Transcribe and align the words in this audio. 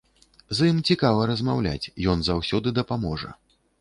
З 0.59 0.69
ім 0.69 0.77
цікава 0.95 1.27
размаўляць, 1.31 1.91
ён 2.15 2.19
заўсёды 2.31 2.67
дапаможа. 2.79 3.29